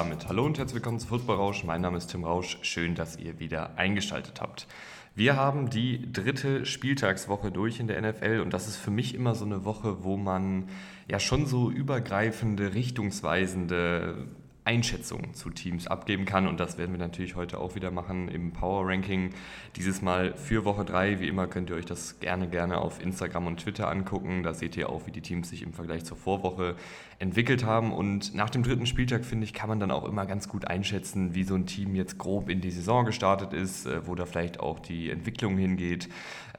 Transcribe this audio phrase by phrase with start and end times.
[0.00, 1.62] Damit hallo und herzlich willkommen zu Football Rausch.
[1.62, 2.56] Mein Name ist Tim Rausch.
[2.62, 4.66] Schön, dass ihr wieder eingeschaltet habt.
[5.14, 9.34] Wir haben die dritte Spieltagswoche durch in der NFL und das ist für mich immer
[9.34, 10.70] so eine Woche, wo man
[11.06, 14.26] ja schon so übergreifende, richtungsweisende
[14.70, 16.46] Einschätzungen zu Teams abgeben kann.
[16.46, 19.30] Und das werden wir natürlich heute auch wieder machen im Power Ranking.
[19.74, 21.18] Dieses Mal für Woche 3.
[21.18, 24.44] Wie immer könnt ihr euch das gerne, gerne auf Instagram und Twitter angucken.
[24.44, 26.76] Da seht ihr auch, wie die Teams sich im Vergleich zur Vorwoche
[27.18, 27.92] entwickelt haben.
[27.92, 31.34] Und nach dem dritten Spieltag, finde ich, kann man dann auch immer ganz gut einschätzen,
[31.34, 34.60] wie so ein Team jetzt grob in die Saison gestartet ist, äh, wo da vielleicht
[34.60, 36.08] auch die Entwicklung hingeht.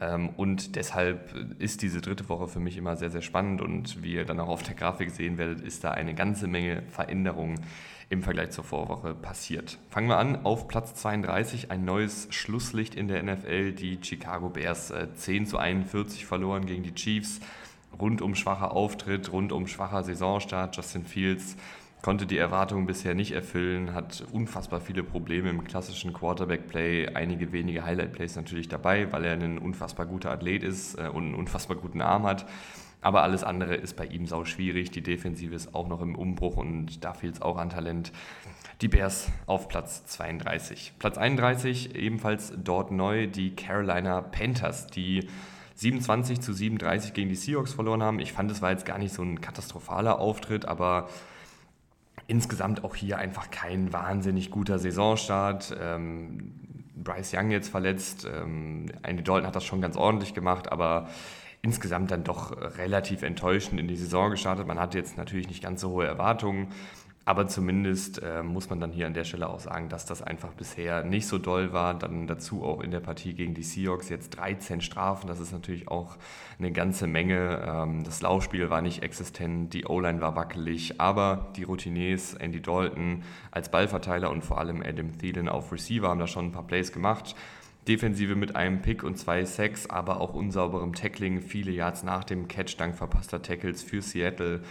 [0.02, 3.62] Ähm, und deshalb ist diese dritte Woche für mich immer sehr, sehr spannend.
[3.62, 6.84] Und wie ihr dann auch auf der Grafik sehen werdet, ist da eine ganze Menge
[6.90, 7.62] Veränderungen
[8.12, 9.80] im Vergleich zur Vorwoche passiert.
[9.90, 13.72] Fangen wir an auf Platz 32, ein neues Schlusslicht in der NFL.
[13.72, 17.40] Die Chicago Bears 10 äh, zu 41 verloren gegen die Chiefs.
[17.98, 20.76] Rundum schwacher Auftritt, rundum schwacher Saisonstart.
[20.76, 21.56] Justin Fields
[22.02, 27.86] konnte die Erwartungen bisher nicht erfüllen, hat unfassbar viele Probleme im klassischen Quarterback-Play, einige wenige
[27.86, 32.02] Highlight-Plays natürlich dabei, weil er ein unfassbar guter Athlet ist äh, und einen unfassbar guten
[32.02, 32.46] Arm hat.
[33.02, 34.92] Aber alles andere ist bei ihm sau schwierig.
[34.92, 38.12] Die Defensive ist auch noch im Umbruch und da fehlt es auch an Talent.
[38.82, 40.94] Die Bears auf Platz 32.
[41.00, 45.28] Platz 31 ebenfalls dort neu die Carolina Panthers, die
[45.76, 48.20] 27 zu 37 gegen die Seahawks verloren haben.
[48.20, 51.10] Ich fand, es war jetzt gar nicht so ein katastrophaler Auftritt, aber
[52.28, 55.76] insgesamt auch hier einfach kein wahnsinnig guter Saisonstart.
[55.80, 56.54] Ähm,
[56.96, 58.28] Bryce Young jetzt verletzt.
[58.32, 61.10] Ähm, Andy Dalton hat das schon ganz ordentlich gemacht, aber
[61.62, 64.68] insgesamt dann doch relativ enttäuschend in die Saison gestartet.
[64.68, 66.70] Man hatte jetzt natürlich nicht ganz so hohe Erwartungen,
[67.24, 70.54] aber zumindest äh, muss man dann hier an der Stelle auch sagen, dass das einfach
[70.54, 71.94] bisher nicht so doll war.
[71.94, 75.28] Dann dazu auch in der Partie gegen die Seahawks jetzt 13 Strafen.
[75.28, 76.18] Das ist natürlich auch
[76.58, 77.64] eine ganze Menge.
[77.64, 83.22] Ähm, das Laufspiel war nicht existent, die O-Line war wackelig, aber die Routiniers, Andy Dalton
[83.52, 86.92] als Ballverteiler und vor allem Adam Thielen auf Receiver haben da schon ein paar Plays
[86.92, 87.36] gemacht.
[87.88, 92.48] Defensive mit einem Pick und zwei Sacks, aber auch unsauberem Tackling, viele Yards nach dem
[92.48, 94.62] Catch dank verpasster Tackles für Seattle.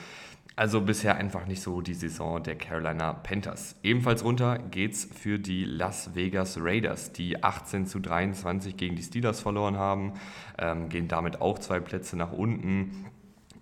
[0.56, 3.76] Also bisher einfach nicht so die Saison der Carolina Panthers.
[3.82, 9.40] Ebenfalls runter geht's für die Las Vegas Raiders, die 18 zu 23 gegen die Steelers
[9.40, 10.12] verloren haben,
[10.58, 13.06] ähm, gehen damit auch zwei Plätze nach unten.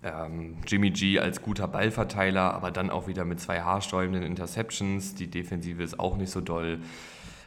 [0.03, 5.15] Ähm, Jimmy G als guter Ballverteiler, aber dann auch wieder mit zwei haarsträubenden Interceptions.
[5.15, 6.79] Die Defensive ist auch nicht so doll.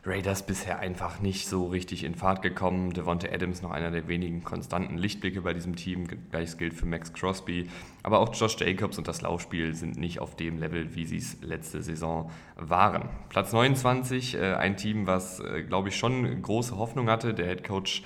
[0.05, 2.93] Raiders bisher einfach nicht so richtig in Fahrt gekommen.
[2.93, 6.09] Devonta Adams noch einer der wenigen konstanten Lichtblicke bei diesem Team.
[6.31, 7.69] Gleiches gilt für Max Crosby.
[8.03, 11.41] Aber auch Josh Jacobs und das Laufspiel sind nicht auf dem Level, wie sie es
[11.43, 13.11] letzte Saison waren.
[13.29, 17.33] Platz 29, äh, ein Team, was, äh, glaube ich, schon große Hoffnung hatte.
[17.33, 18.03] Der Head Coach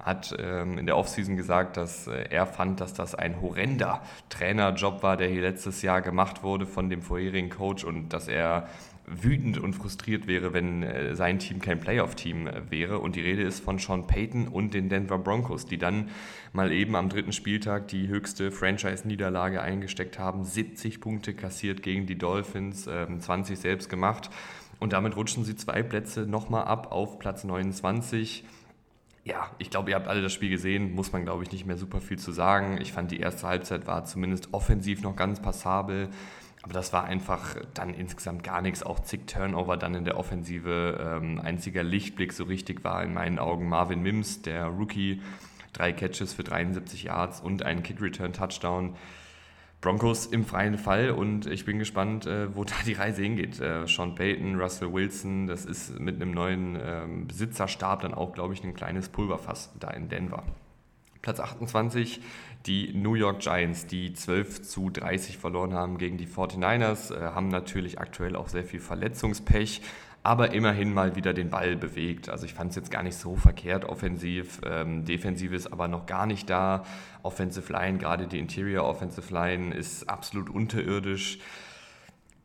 [0.00, 5.02] hat ähm, in der Offseason gesagt, dass äh, er fand, dass das ein horrender Trainerjob
[5.04, 8.68] war, der hier letztes Jahr gemacht wurde von dem vorherigen Coach und dass er
[9.06, 12.98] wütend und frustriert wäre, wenn äh, sein Team kein Playoff-Team äh, wäre.
[12.98, 16.10] Und die Rede ist von Sean Payton und den Denver Broncos, die dann
[16.52, 20.44] mal eben am dritten Spieltag die höchste Franchise-Niederlage eingesteckt haben.
[20.44, 24.30] 70 Punkte kassiert gegen die Dolphins, 20 ähm, selbst gemacht.
[24.78, 28.44] Und damit rutschen sie zwei Plätze nochmal ab auf Platz 29
[29.26, 31.76] ja, ich glaube, ihr habt alle das Spiel gesehen, muss man, glaube ich, nicht mehr
[31.76, 32.78] super viel zu sagen.
[32.80, 36.10] Ich fand, die erste Halbzeit war zumindest offensiv noch ganz passabel.
[36.66, 38.82] Aber das war einfach dann insgesamt gar nichts.
[38.82, 40.98] Auch zig Turnover dann in der Offensive.
[41.00, 45.22] Ähm, einziger Lichtblick so richtig war in meinen Augen Marvin Mims, der Rookie.
[45.72, 48.96] Drei Catches für 73 Yards und einen Kick-Return-Touchdown.
[49.80, 53.60] Broncos im freien Fall und ich bin gespannt, äh, wo da die Reise hingeht.
[53.60, 58.54] Äh, Sean Payton, Russell Wilson, das ist mit einem neuen ähm, Besitzerstab dann auch, glaube
[58.54, 60.42] ich, ein kleines Pulverfass da in Denver.
[61.26, 62.20] Platz 28
[62.66, 67.48] die New York Giants, die 12 zu 30 verloren haben gegen die 49ers, äh, haben
[67.48, 69.82] natürlich aktuell auch sehr viel Verletzungspech,
[70.22, 72.28] aber immerhin mal wieder den Ball bewegt.
[72.28, 74.60] Also ich fand es jetzt gar nicht so verkehrt offensiv.
[74.64, 76.84] Ähm, Defensive ist aber noch gar nicht da.
[77.24, 81.40] Offensive Line, gerade die Interior Offensive Line ist absolut unterirdisch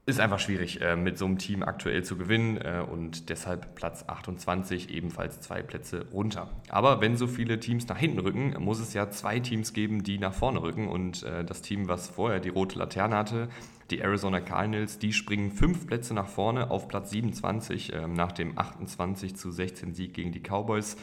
[0.08, 4.04] ist einfach schwierig, äh, mit so einem Team aktuell zu gewinnen äh, und deshalb Platz
[4.08, 6.50] 28 ebenfalls zwei Plätze runter.
[6.70, 10.18] Aber wenn so viele Teams nach hinten rücken, muss es ja zwei Teams geben, die
[10.18, 13.50] nach vorne rücken und äh, das Team, was vorher die rote Laterne hatte,
[13.92, 18.58] die Arizona Cardinals, die springen fünf Plätze nach vorne auf Platz 27 ähm, nach dem
[18.58, 20.98] 28 zu 16 Sieg gegen die Cowboys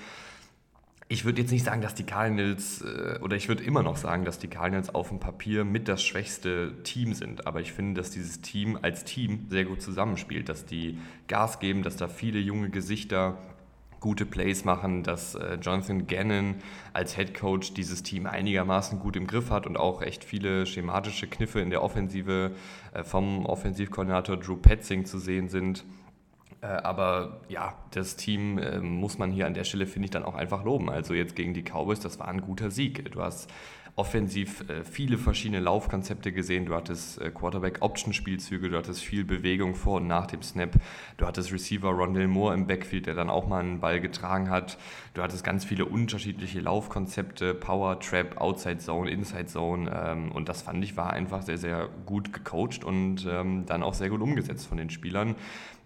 [1.11, 4.25] ich würde jetzt nicht sagen, dass die Cardinals, äh, oder ich würde immer noch sagen,
[4.25, 7.47] dass die Cardinals auf dem Papier mit das schwächste Team sind.
[7.47, 11.83] Aber ich finde, dass dieses Team als Team sehr gut zusammenspielt, dass die Gas geben,
[11.83, 13.39] dass da viele junge Gesichter
[14.01, 16.57] gute Plays machen, dass äh, Jonathan Gannon
[16.93, 21.27] als Head Coach dieses Team einigermaßen gut im Griff hat und auch echt viele schematische
[21.27, 22.53] Kniffe in der Offensive
[22.93, 25.85] äh, vom Offensivkoordinator Drew Petzing zu sehen sind.
[26.61, 30.25] Äh, aber ja, das Team äh, muss man hier an der Stelle, finde ich, dann
[30.25, 30.91] auch einfach loben.
[30.91, 33.11] Also jetzt gegen die Cowboys, das war ein guter Sieg.
[33.13, 33.51] Du hast
[33.99, 36.67] offensiv äh, viele verschiedene Laufkonzepte gesehen.
[36.67, 40.77] Du hattest äh, Quarterback-Option-Spielzüge, du hattest viel Bewegung vor und nach dem Snap.
[41.17, 44.79] Du hattest Receiver Rondell Moore im Backfield, der dann auch mal einen Ball getragen hat.
[45.15, 49.91] Du hattest ganz viele unterschiedliche Laufkonzepte, Power, Trap, Outside Zone, Inside Zone.
[49.93, 53.95] Ähm, und das fand ich war einfach sehr, sehr gut gecoacht und ähm, dann auch
[53.95, 55.35] sehr gut umgesetzt von den Spielern.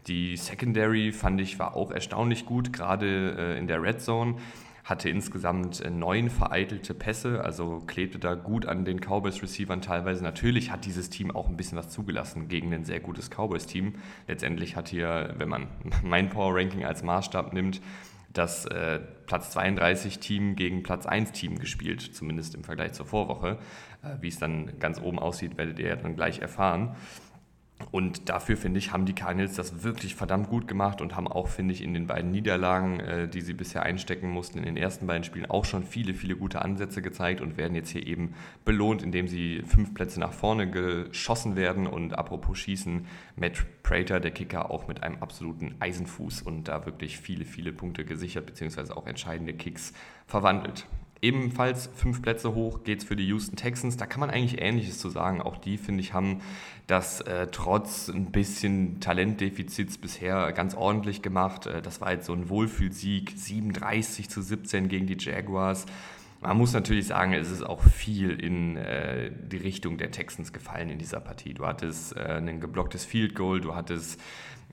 [0.07, 4.37] Die Secondary fand ich war auch erstaunlich gut, gerade äh, in der Red Zone
[4.85, 10.25] hatte insgesamt äh, neun vereitelte Pässe, also klebte da gut an den Cowboys-Receivern teilweise.
[10.25, 13.95] Natürlich hat dieses Team auch ein bisschen was zugelassen gegen ein sehr gutes Cowboys-Team.
[14.27, 15.69] Letztendlich hat hier, wenn man
[16.03, 17.81] mein Power-Ranking als Maßstab nimmt,
[18.33, 23.59] das äh, Platz 32 Team gegen Platz 1 Team gespielt, zumindest im Vergleich zur Vorwoche.
[24.03, 26.97] Äh, wie es dann ganz oben aussieht, werdet ihr ja dann gleich erfahren.
[27.91, 31.49] Und dafür, finde ich, haben die Cardinals das wirklich verdammt gut gemacht und haben auch,
[31.49, 35.07] finde ich, in den beiden Niederlagen, äh, die sie bisher einstecken mussten, in den ersten
[35.07, 38.35] beiden Spielen auch schon viele, viele gute Ansätze gezeigt und werden jetzt hier eben
[38.65, 41.87] belohnt, indem sie fünf Plätze nach vorne geschossen werden.
[41.87, 43.07] Und apropos Schießen,
[43.37, 48.05] Matt Prater, der Kicker, auch mit einem absoluten Eisenfuß und da wirklich viele, viele Punkte
[48.05, 49.93] gesichert, beziehungsweise auch entscheidende Kicks
[50.27, 50.87] verwandelt.
[51.23, 53.97] Ebenfalls fünf Plätze hoch geht es für die Houston Texans.
[53.97, 55.41] Da kann man eigentlich Ähnliches zu sagen.
[55.41, 56.41] Auch die, finde ich, haben
[56.89, 61.67] das äh, trotz ein bisschen Talentdefizits bisher ganz ordentlich gemacht.
[61.67, 65.87] Äh, das war jetzt so ein Wohlfühlsieg, 37 zu 17 gegen die Jaguars.
[66.41, 70.91] Man muss natürlich sagen, es ist auch viel in äh, die Richtung der Texans gefallen
[70.91, 71.55] in dieser Partie.
[71.55, 74.21] Du hattest äh, ein geblocktes Field Goal, du hattest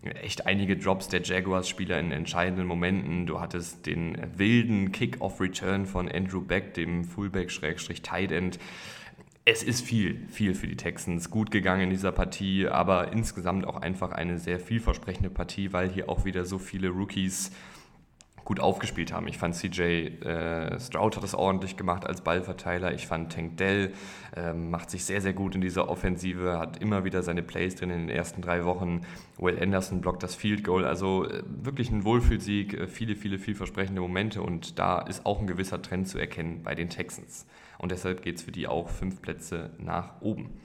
[0.03, 3.25] echt einige Drops der Jaguars-Spieler in entscheidenden Momenten.
[3.25, 8.59] Du hattest den wilden Kick-Off-Return von Andrew Beck, dem Fullback-Tight End.
[9.45, 13.77] Es ist viel, viel für die Texans gut gegangen in dieser Partie, aber insgesamt auch
[13.77, 17.51] einfach eine sehr vielversprechende Partie, weil hier auch wieder so viele Rookies
[18.49, 19.27] gut aufgespielt haben.
[19.27, 22.95] Ich fand CJ äh, Stroud hat das ordentlich gemacht als Ballverteiler.
[22.95, 23.93] Ich fand Tank Dell
[24.35, 27.91] äh, macht sich sehr, sehr gut in dieser Offensive, hat immer wieder seine Plays drin
[27.91, 29.01] in den ersten drei Wochen.
[29.37, 30.83] Will Anderson blockt das Field Goal.
[30.83, 35.45] Also äh, wirklich ein Wohlfühlsieg, äh, viele, viele, vielversprechende Momente und da ist auch ein
[35.45, 37.45] gewisser Trend zu erkennen bei den Texans.
[37.77, 40.59] Und deshalb geht es für die auch fünf Plätze nach oben.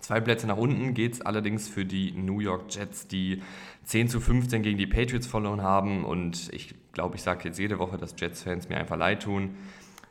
[0.00, 3.42] Zwei Plätze nach unten geht es allerdings für die New York Jets, die
[3.84, 6.04] 10 zu 15 gegen die Patriots verloren haben.
[6.04, 9.56] Und ich glaube, ich sage jetzt jede Woche, dass Jets-Fans mir einfach leid tun.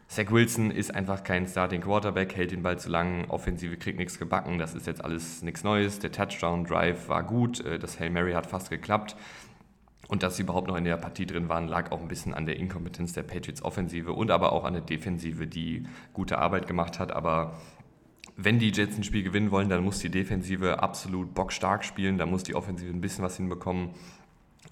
[0.07, 4.17] Zach Wilson ist einfach kein Starting Quarterback, hält den Ball zu lang, Offensive kriegt nichts
[4.17, 5.99] gebacken, das ist jetzt alles nichts Neues.
[5.99, 9.17] Der Touchdown-Drive war gut, äh, das Hail Mary hat fast geklappt.
[10.07, 12.45] Und dass sie überhaupt noch in der Partie drin waren, lag auch ein bisschen an
[12.45, 16.97] der Inkompetenz der Patriots Offensive und aber auch an der Defensive, die gute Arbeit gemacht
[16.97, 17.11] hat.
[17.11, 17.57] Aber
[18.37, 22.27] wenn die Jets ein Spiel gewinnen wollen, dann muss die Defensive absolut bockstark spielen, da
[22.27, 23.89] muss die Offensive ein bisschen was hinbekommen.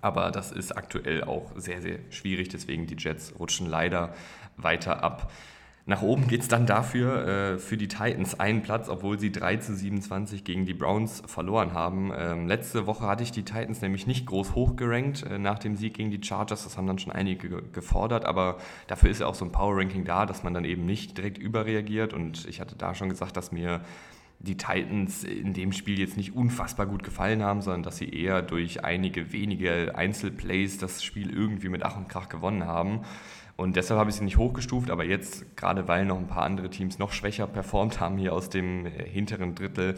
[0.01, 4.13] Aber das ist aktuell auch sehr, sehr schwierig, deswegen die Jets rutschen leider
[4.55, 5.31] weiter ab.
[5.87, 9.57] Nach oben geht es dann dafür äh, für die Titans einen Platz, obwohl sie 3
[9.57, 12.11] zu 27 gegen die Browns verloren haben.
[12.17, 15.93] Ähm, letzte Woche hatte ich die Titans nämlich nicht groß hochgerankt äh, nach dem Sieg
[15.93, 16.63] gegen die Chargers.
[16.63, 20.25] Das haben dann schon einige gefordert, aber dafür ist ja auch so ein Power-Ranking da,
[20.25, 22.15] dass man dann eben nicht direkt überreagiert.
[22.15, 23.81] Und ich hatte da schon gesagt, dass mir
[24.39, 28.41] die Titans in dem Spiel jetzt nicht unfassbar gut gefallen haben, sondern dass sie eher
[28.41, 33.01] durch einige wenige Einzelplays das Spiel irgendwie mit Ach und Krach gewonnen haben.
[33.57, 36.69] Und deshalb habe ich sie nicht hochgestuft, aber jetzt, gerade weil noch ein paar andere
[36.69, 39.97] Teams noch schwächer performt haben hier aus dem äh, hinteren Drittel,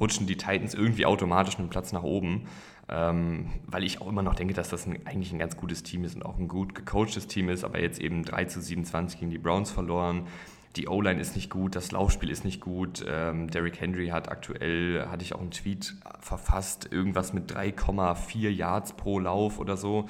[0.00, 2.46] rutschen die Titans irgendwie automatisch einen Platz nach oben.
[2.88, 6.04] Ähm, weil ich auch immer noch denke, dass das ein, eigentlich ein ganz gutes Team
[6.04, 9.30] ist und auch ein gut gecoachtes Team ist, aber jetzt eben 3 zu 27 gegen
[9.30, 10.28] die Browns verloren.
[10.76, 13.04] Die O-Line ist nicht gut, das Laufspiel ist nicht gut.
[13.08, 18.92] Ähm, Derrick Henry hat aktuell, hatte ich auch einen Tweet verfasst, irgendwas mit 3,4 Yards
[18.92, 20.06] pro Lauf oder so.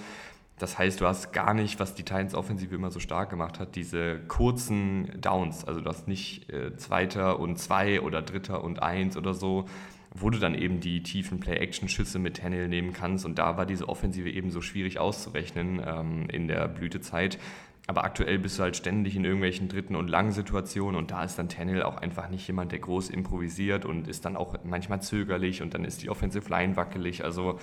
[0.58, 3.76] Das heißt, du hast gar nicht, was die Titans Offensive immer so stark gemacht hat,
[3.76, 5.64] diese kurzen Downs.
[5.66, 9.66] Also du hast nicht äh, Zweiter und Zwei oder Dritter und Eins oder so,
[10.14, 13.26] wo du dann eben die tiefen Play-Action-Schüsse mit Tannehill nehmen kannst.
[13.26, 17.38] Und da war diese Offensive eben so schwierig auszurechnen ähm, in der Blütezeit.
[17.86, 21.38] Aber aktuell bist du halt ständig in irgendwelchen dritten und langen Situationen und da ist
[21.38, 25.62] dann Tannehill auch einfach nicht jemand, der groß improvisiert und ist dann auch manchmal zögerlich
[25.62, 27.22] und dann ist die Offensive Line wackelig.
[27.22, 27.60] Also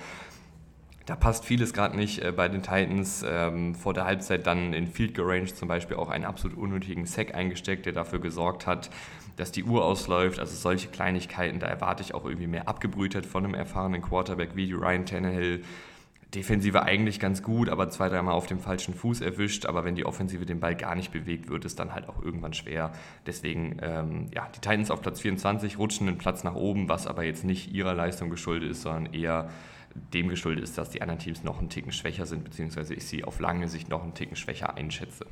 [1.06, 3.24] da passt vieles gerade nicht äh, bei den Titans.
[3.28, 7.06] Ähm, vor der Halbzeit dann in Field Goal Range zum Beispiel auch einen absolut unnötigen
[7.06, 8.90] Sack eingesteckt, der dafür gesorgt hat,
[9.36, 10.38] dass die Uhr ausläuft.
[10.38, 14.72] Also solche Kleinigkeiten, da erwarte ich auch irgendwie mehr Abgebrühtheit von einem erfahrenen Quarterback wie
[14.72, 15.62] Ryan Tannehill.
[16.34, 19.66] Defensive eigentlich ganz gut, aber zwei, dreimal auf dem falschen Fuß erwischt.
[19.66, 22.54] Aber wenn die Offensive den Ball gar nicht bewegt, wird es dann halt auch irgendwann
[22.54, 22.92] schwer.
[23.24, 27.22] Deswegen, ähm, ja, die Titans auf Platz 24 rutschen einen Platz nach oben, was aber
[27.22, 29.50] jetzt nicht ihrer Leistung geschuldet ist, sondern eher
[29.94, 33.24] dem geschuldet ist, dass die anderen Teams noch einen Ticken schwächer sind, beziehungsweise ich sie
[33.24, 35.26] auf lange Sicht noch einen Ticken schwächer einschätze.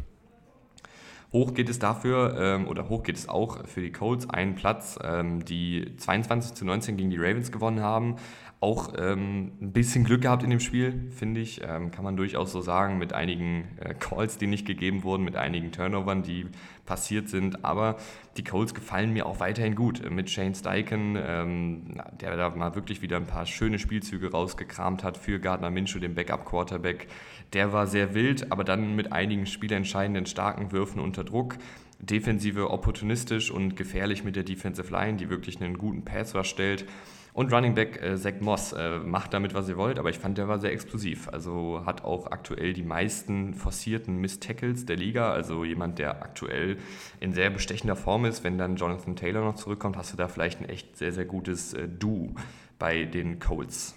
[1.33, 4.99] Hoch geht es dafür, ähm, oder hoch geht es auch für die Colts, einen Platz,
[5.03, 8.17] ähm, die 22 zu 19 gegen die Ravens gewonnen haben,
[8.63, 11.63] auch ähm, ein bisschen Glück gehabt in dem Spiel, finde ich.
[11.65, 15.35] Ähm, kann man durchaus so sagen, mit einigen äh, Calls, die nicht gegeben wurden, mit
[15.35, 16.47] einigen Turnovern, die
[16.87, 17.65] passiert sind.
[17.65, 17.97] Aber
[18.37, 20.09] die Colts gefallen mir auch weiterhin gut.
[20.09, 25.17] Mit Shane Steichen, ähm, der da mal wirklich wieder ein paar schöne Spielzüge rausgekramt hat
[25.17, 27.09] für Gardner Minshew, den Backup-Quarterback.
[27.53, 31.57] Der war sehr wild, aber dann mit einigen spielentscheidenden starken Würfen unter Druck.
[31.99, 36.87] Defensive opportunistisch und gefährlich mit der Defensive Line, die wirklich einen guten Pass stellt.
[37.35, 40.37] Und Running Back äh, Zach Moss äh, macht damit, was ihr wollt, aber ich fand,
[40.37, 41.29] der war sehr explosiv.
[41.29, 45.33] Also hat auch aktuell die meisten forcierten Miss-Tackles der Liga.
[45.33, 46.77] Also jemand, der aktuell
[47.21, 48.45] in sehr bestechender Form ist.
[48.45, 51.73] Wenn dann Jonathan Taylor noch zurückkommt, hast du da vielleicht ein echt sehr, sehr gutes
[51.73, 52.35] äh, Du
[52.79, 53.95] bei den Colts.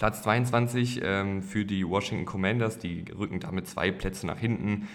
[0.00, 4.88] Platz 22 ähm, für die Washington Commanders, die rücken damit zwei Plätze nach hinten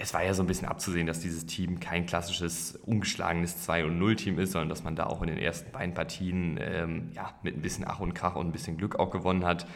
[0.00, 4.00] es war ja so ein bisschen abzusehen, dass dieses Team kein klassisches ungeschlagenes 2- und
[4.00, 7.54] 0-Team ist, sondern dass man da auch in den ersten beiden Partien ähm, ja, mit
[7.54, 9.66] ein bisschen Ach und Krach und ein bisschen Glück auch gewonnen hat.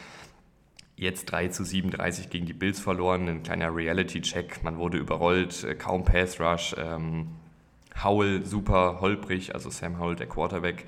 [0.95, 4.63] Jetzt 3 zu 37 gegen die Bills verloren, ein kleiner Reality-Check.
[4.63, 6.75] Man wurde überrollt, äh, kaum Pass-Rush.
[6.79, 7.27] Ähm,
[8.03, 10.85] Howell super holprig, also Sam Howell, der Quarterback.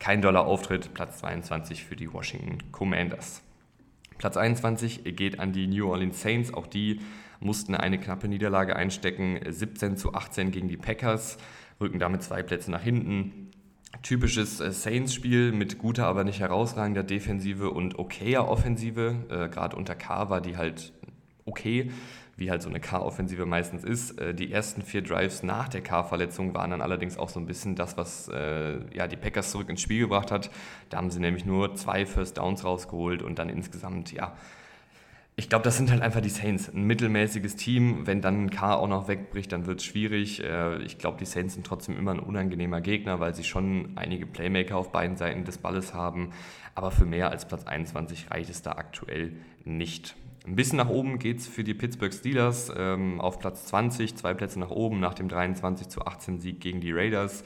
[0.00, 3.42] Kein doller Auftritt, Platz 22 für die Washington Commanders.
[4.16, 6.54] Platz 21 geht an die New Orleans Saints.
[6.54, 7.00] Auch die
[7.38, 11.36] mussten eine knappe Niederlage einstecken, 17 zu 18 gegen die Packers,
[11.82, 13.50] rücken damit zwei Plätze nach hinten.
[14.02, 19.26] Typisches äh, Saints-Spiel mit guter, aber nicht herausragender Defensive und okayer Offensive.
[19.28, 20.94] Äh, Gerade unter K war die halt
[21.44, 21.90] okay,
[22.40, 24.18] wie halt so eine K-Offensive meistens ist.
[24.18, 27.76] Äh, die ersten vier Drives nach der K-Verletzung waren dann allerdings auch so ein bisschen
[27.76, 30.50] das, was äh, ja, die Packers zurück ins Spiel gebracht hat.
[30.88, 34.34] Da haben sie nämlich nur zwei First Downs rausgeholt und dann insgesamt ja
[35.40, 36.68] ich glaube, das sind halt einfach die Saints.
[36.68, 38.06] Ein mittelmäßiges Team.
[38.06, 40.44] Wenn dann ein K auch noch wegbricht, dann wird es schwierig.
[40.44, 44.26] Äh, ich glaube, die Saints sind trotzdem immer ein unangenehmer Gegner, weil sie schon einige
[44.26, 46.32] Playmaker auf beiden Seiten des Balles haben.
[46.74, 49.32] Aber für mehr als Platz 21 reicht es da aktuell
[49.64, 50.14] nicht.
[50.46, 54.34] Ein bisschen nach oben geht es für die Pittsburgh Steelers ähm, auf Platz 20, zwei
[54.34, 57.44] Plätze nach oben nach dem 23 zu 18 Sieg gegen die Raiders.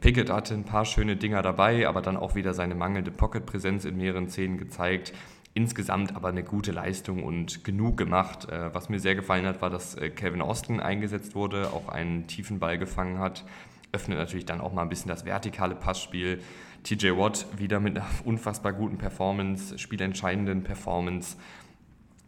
[0.00, 3.96] Pickett hatte ein paar schöne Dinger dabei, aber dann auch wieder seine mangelnde Pocket-Präsenz in
[3.96, 5.12] mehreren Szenen gezeigt
[5.58, 8.48] insgesamt aber eine gute Leistung und genug gemacht.
[8.48, 12.28] Äh, was mir sehr gefallen hat, war, dass äh, Kevin Austin eingesetzt wurde, auch einen
[12.28, 13.44] tiefen Ball gefangen hat.
[13.90, 16.40] Öffnet natürlich dann auch mal ein bisschen das vertikale Passspiel.
[16.84, 21.36] TJ Watt wieder mit einer unfassbar guten Performance, spielentscheidenden Performance.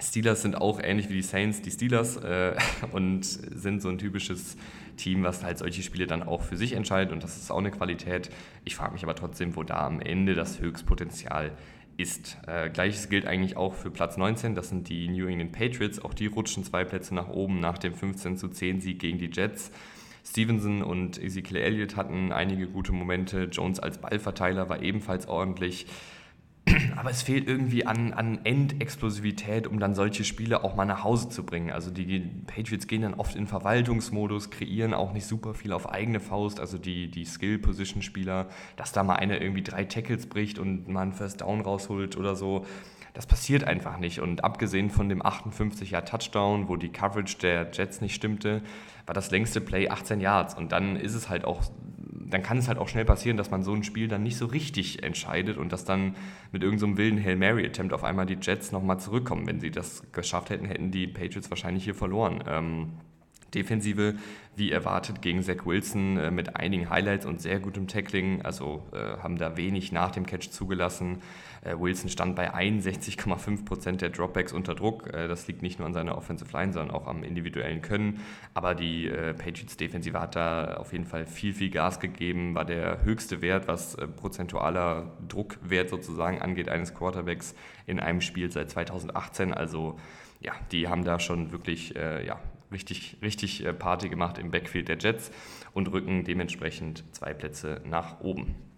[0.00, 2.54] Steelers sind auch ähnlich wie die Saints, die Steelers, äh,
[2.92, 4.57] und sind so ein typisches
[4.97, 7.71] Team, was halt solche Spiele dann auch für sich entscheidet und das ist auch eine
[7.71, 8.30] Qualität.
[8.64, 11.52] Ich frage mich aber trotzdem, wo da am Ende das Höchstpotenzial
[11.97, 12.38] ist.
[12.47, 16.02] Äh, Gleiches gilt eigentlich auch für Platz 19, das sind die New England Patriots.
[16.02, 19.30] Auch die rutschen zwei Plätze nach oben nach dem 15 zu 10 Sieg gegen die
[19.33, 19.71] Jets.
[20.25, 23.45] Stevenson und Ezekiel Elliott hatten einige gute Momente.
[23.45, 25.87] Jones als Ballverteiler war ebenfalls ordentlich.
[26.97, 31.29] Aber es fehlt irgendwie an, an Endexplosivität, um dann solche Spiele auch mal nach Hause
[31.29, 31.71] zu bringen.
[31.71, 36.21] Also die Patriots gehen dann oft in Verwaltungsmodus, kreieren auch nicht super viel auf eigene
[36.21, 36.61] Faust.
[36.61, 41.12] Also die, die Skill-Position-Spieler, dass da mal einer irgendwie drei Tackles bricht und mal einen
[41.12, 42.67] First Down rausholt oder so.
[43.12, 44.21] Das passiert einfach nicht.
[44.21, 48.62] Und abgesehen von dem 58-Jahr-Touchdown, wo die Coverage der Jets nicht stimmte,
[49.07, 50.55] war das längste Play 18 Yards.
[50.55, 51.62] Und dann ist es halt auch
[52.12, 54.47] dann kann es halt auch schnell passieren, dass man so ein Spiel dann nicht so
[54.47, 56.17] richtig entscheidet und dass dann
[56.52, 59.47] mit irgendeinem so wilden Hail Mary-Attempt auf einmal die Jets nochmal zurückkommen.
[59.47, 62.43] Wenn sie das geschafft hätten, hätten die Patriots wahrscheinlich hier verloren.
[62.47, 62.88] Ähm,
[63.55, 64.14] Defensive,
[64.57, 68.43] wie erwartet, gegen Zach Wilson äh, mit einigen Highlights und sehr gutem Tackling.
[68.43, 71.19] Also äh, haben da wenig nach dem Catch zugelassen.
[71.62, 75.12] Äh, Wilson stand bei 61,5% der Dropbacks unter Druck.
[75.12, 78.21] Äh, das liegt nicht nur an seiner Offensive Line, sondern auch am individuellen Können.
[78.55, 82.55] Aber die äh, Patriots Defensive hat da auf jeden Fall viel, viel Gas gegeben.
[82.55, 87.55] War der höchste Wert, was prozentualer Druckwert sozusagen angeht, eines Quarterbacks
[87.87, 89.52] in einem Spiel seit 2018.
[89.52, 89.99] Also
[90.40, 92.40] ja, die haben da schon wirklich äh, ja,
[92.73, 95.31] richtig, richtig Party gemacht im Backfield der Jets
[95.73, 98.70] und rücken dementsprechend zwei Plätze nach oben.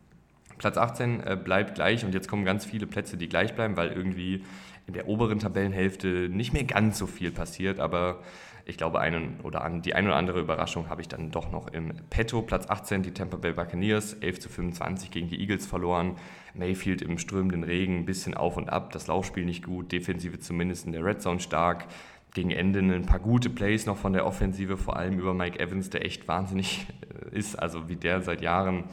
[0.63, 3.91] Platz 18 äh, bleibt gleich und jetzt kommen ganz viele Plätze, die gleich bleiben, weil
[3.91, 4.45] irgendwie
[4.87, 8.21] in der oberen Tabellenhälfte nicht mehr ganz so viel passiert, aber
[8.65, 11.67] ich glaube, einen oder an, die ein oder andere Überraschung habe ich dann doch noch
[11.67, 12.43] im Petto.
[12.43, 16.15] Platz 18, die Tampa Bay Buccaneers, 11 zu 25 gegen die Eagles verloren.
[16.55, 20.87] Mayfield im strömenden Regen, ein bisschen auf und ab, das Laufspiel nicht gut, Defensive zumindest
[20.87, 21.87] in der Red Zone stark.
[22.35, 25.91] Gegen Ende ein paar gute Plays noch von der Offensive, vor allem über Mike Evans,
[25.91, 26.87] der echt wahnsinnig
[27.33, 28.85] äh, ist, also wie der seit Jahren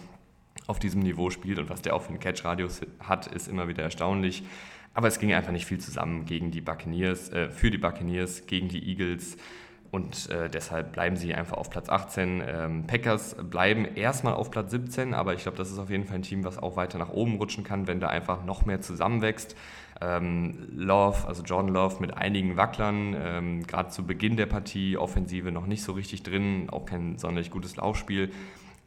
[0.69, 3.83] auf diesem Niveau spielt und was der auch für einen Catch-Radius hat, ist immer wieder
[3.83, 4.43] erstaunlich.
[4.93, 8.69] Aber es ging einfach nicht viel zusammen gegen die Buccaneers, äh, für die Buccaneers, gegen
[8.69, 9.37] die Eagles.
[9.91, 12.43] Und äh, deshalb bleiben sie einfach auf Platz 18.
[12.45, 16.17] Ähm, Packers bleiben erstmal auf Platz 17, aber ich glaube, das ist auf jeden Fall
[16.17, 19.55] ein Team, was auch weiter nach oben rutschen kann, wenn da einfach noch mehr zusammenwächst.
[19.99, 25.51] Ähm, Love, also Jordan Love mit einigen Wacklern, ähm, gerade zu Beginn der Partie, Offensive
[25.51, 28.31] noch nicht so richtig drin, auch kein sonderlich gutes Laufspiel.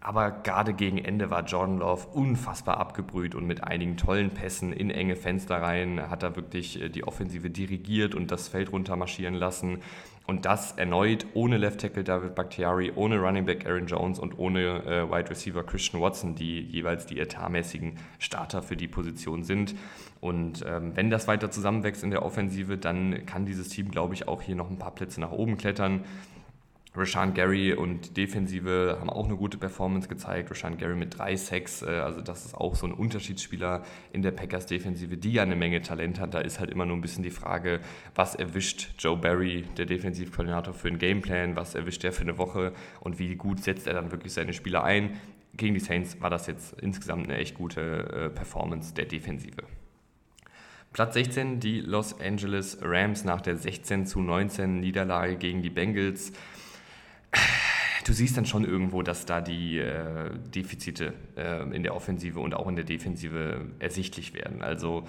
[0.03, 4.91] Aber gerade gegen Ende war Jordan Love unfassbar abgebrüht und mit einigen tollen Pässen in
[4.91, 9.79] enge Fenster rein hat er wirklich äh, die Offensive dirigiert und das Feld runtermarschieren lassen.
[10.27, 14.85] Und das erneut ohne Left Tackle David Bakhtiari, ohne Running Back Aaron Jones und ohne
[14.85, 19.75] äh, Wide Receiver Christian Watson, die jeweils die etatmäßigen Starter für die Position sind.
[20.21, 24.29] Und ähm, wenn das weiter zusammenwächst in der Offensive, dann kann dieses Team, glaube ich,
[24.29, 26.05] auch hier noch ein paar Plätze nach oben klettern.
[26.95, 30.51] Rashan Gary und Defensive haben auch eine gute Performance gezeigt.
[30.51, 33.83] Rashan Gary mit drei Sacks, äh, also das ist auch so ein Unterschiedsspieler
[34.13, 36.35] in der Packers Defensive, die ja eine Menge Talent hat.
[36.35, 37.81] Da ist halt immer nur ein bisschen die Frage,
[38.15, 42.75] was erwischt Joe Barry, der Defensivkoordinator, für einen Gameplan, was erwischt er für eine Woche
[43.01, 45.19] und wie gut setzt er dann wirklich seine Spieler ein.
[45.55, 49.63] Gegen die Saints war das jetzt insgesamt eine echt gute äh, Performance der Defensive.
[50.93, 56.33] Platz 16, die Los Angeles Rams nach der 16 zu 19 Niederlage gegen die Bengals
[58.05, 62.55] du siehst dann schon irgendwo, dass da die äh, Defizite äh, in der Offensive und
[62.55, 64.63] auch in der Defensive ersichtlich werden.
[64.63, 65.05] Also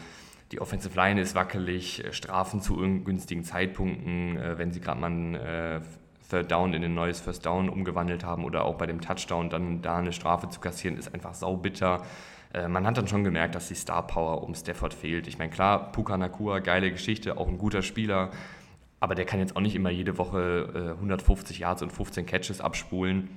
[0.51, 5.09] die Offensive Line ist wackelig, äh, Strafen zu ungünstigen Zeitpunkten, äh, wenn sie gerade mal
[5.09, 5.81] ein äh,
[6.29, 9.81] Third Down in ein neues First Down umgewandelt haben oder auch bei dem Touchdown dann
[9.81, 12.03] da eine Strafe zu kassieren, ist einfach saubitter.
[12.53, 15.27] Äh, man hat dann schon gemerkt, dass die Star Power um Stafford fehlt.
[15.27, 18.31] Ich meine, klar, Puka Nakua, geile Geschichte, auch ein guter Spieler,
[19.03, 22.61] aber der kann jetzt auch nicht immer jede Woche äh, 150 Yards und 15 Catches
[22.61, 23.27] abspulen.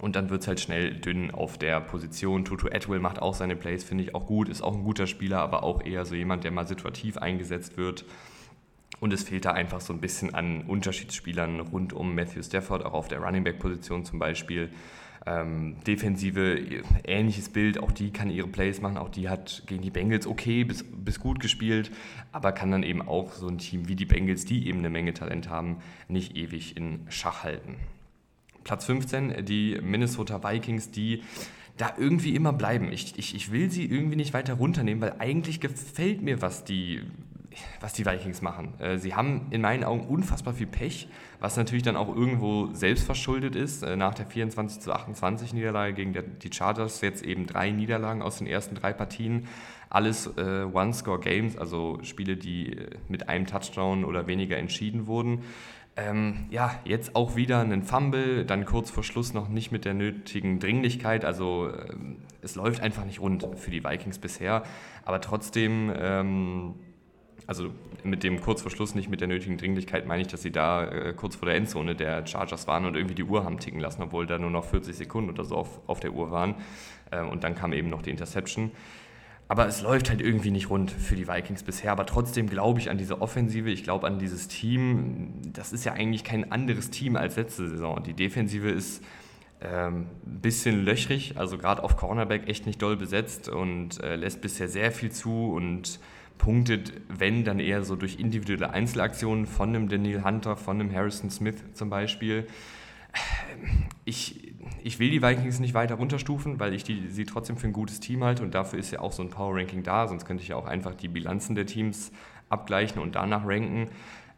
[0.00, 2.44] Und dann wird es halt schnell dünn auf der Position.
[2.44, 5.38] Tutu Atwell macht auch seine Plays, finde ich auch gut, ist auch ein guter Spieler,
[5.38, 8.04] aber auch eher so jemand, der mal situativ eingesetzt wird.
[8.98, 12.94] Und es fehlt da einfach so ein bisschen an Unterschiedsspielern rund um Matthew Stafford, auch
[12.94, 14.70] auf der Running Back Position zum Beispiel.
[15.26, 16.60] Ähm, Defensive,
[17.04, 20.62] ähnliches Bild, auch die kann ihre Plays machen, auch die hat gegen die Bengals okay
[20.62, 21.90] bis, bis gut gespielt,
[22.30, 25.14] aber kann dann eben auch so ein Team wie die Bengals, die eben eine Menge
[25.14, 27.74] Talent haben, nicht ewig in Schach halten.
[28.62, 31.22] Platz 15, die Minnesota Vikings, die
[31.76, 32.90] da irgendwie immer bleiben.
[32.92, 37.02] Ich, ich, ich will sie irgendwie nicht weiter runternehmen, weil eigentlich gefällt mir, was die
[37.80, 38.74] was die Vikings machen.
[38.80, 41.08] Äh, sie haben in meinen Augen unfassbar viel Pech,
[41.40, 43.82] was natürlich dann auch irgendwo selbstverschuldet ist.
[43.82, 48.38] Äh, nach der 24 zu 28 Niederlage gegen die Chargers jetzt eben drei Niederlagen aus
[48.38, 49.48] den ersten drei Partien.
[49.88, 52.76] Alles äh, One-Score-Games, also Spiele, die
[53.08, 55.42] mit einem Touchdown oder weniger entschieden wurden.
[55.98, 59.94] Ähm, ja, jetzt auch wieder ein Fumble, dann kurz vor Schluss noch nicht mit der
[59.94, 61.24] nötigen Dringlichkeit.
[61.24, 64.62] Also ähm, es läuft einfach nicht rund für die Vikings bisher.
[65.06, 66.74] Aber trotzdem ähm,
[67.46, 67.70] also
[68.02, 70.88] mit dem kurz vor Schluss nicht mit der nötigen Dringlichkeit meine ich, dass sie da
[70.88, 74.02] äh, kurz vor der Endzone der Chargers waren und irgendwie die Uhr haben ticken lassen,
[74.02, 76.56] obwohl da nur noch 40 Sekunden oder so auf, auf der Uhr waren.
[77.10, 78.72] Äh, und dann kam eben noch die Interception.
[79.48, 81.92] Aber es läuft halt irgendwie nicht rund für die Vikings bisher.
[81.92, 85.34] Aber trotzdem glaube ich an diese Offensive, ich glaube an dieses Team.
[85.52, 88.02] Das ist ja eigentlich kein anderes Team als letzte Saison.
[88.02, 89.04] Die Defensive ist
[89.60, 94.42] ähm, ein bisschen löchrig, also gerade auf Cornerback echt nicht doll besetzt und äh, lässt
[94.42, 96.00] bisher sehr viel zu und
[96.38, 101.30] punktet, wenn, dann eher so durch individuelle Einzelaktionen von einem Daniel Hunter, von einem Harrison
[101.30, 102.46] Smith zum Beispiel.
[104.04, 107.72] Ich, ich will die Vikings nicht weiter runterstufen, weil ich die, sie trotzdem für ein
[107.72, 110.50] gutes Team halte und dafür ist ja auch so ein Power-Ranking da, sonst könnte ich
[110.50, 112.12] ja auch einfach die Bilanzen der Teams
[112.48, 113.88] abgleichen und danach ranken.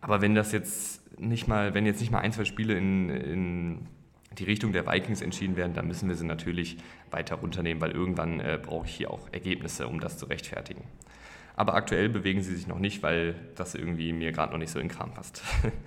[0.00, 3.86] Aber wenn das jetzt nicht mal, wenn jetzt nicht mal ein, zwei Spiele in, in
[4.38, 6.76] die Richtung der Vikings entschieden werden, dann müssen wir sie natürlich
[7.10, 10.84] weiter runternehmen, weil irgendwann äh, brauche ich hier auch Ergebnisse, um das zu rechtfertigen.
[11.58, 14.78] Aber aktuell bewegen sie sich noch nicht, weil das irgendwie mir gerade noch nicht so
[14.78, 15.42] in den Kram passt.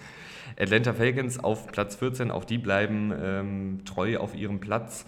[0.60, 5.06] Atlanta Falcons auf Platz 14, auch die bleiben ähm, treu auf ihrem Platz.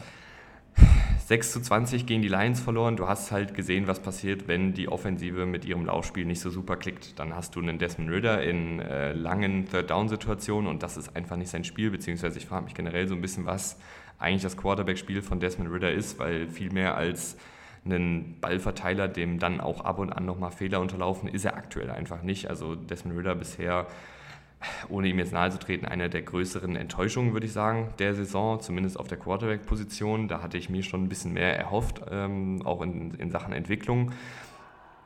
[1.26, 2.96] 6 zu 20 gegen die Lions verloren.
[2.96, 6.78] Du hast halt gesehen, was passiert, wenn die Offensive mit ihrem Laufspiel nicht so super
[6.78, 7.20] klickt.
[7.20, 11.50] Dann hast du einen Desmond Ritter in äh, langen Third-Down-Situationen und das ist einfach nicht
[11.50, 13.78] sein Spiel, beziehungsweise ich frage mich generell so ein bisschen, was
[14.18, 17.36] eigentlich das Quarterback-Spiel von Desmond Ritter ist, weil viel mehr als
[17.86, 22.22] einen Ballverteiler, dem dann auch ab und an nochmal Fehler unterlaufen, ist er aktuell einfach
[22.22, 22.50] nicht.
[22.50, 23.88] Also Desmond Ritter bisher
[24.90, 28.60] ohne ihm jetzt nahe zu treten, eine der größeren Enttäuschungen, würde ich sagen, der Saison,
[28.62, 30.28] zumindest auf der Quarterback-Position.
[30.28, 34.12] Da hatte ich mir schon ein bisschen mehr erhofft, ähm, auch in, in Sachen Entwicklung.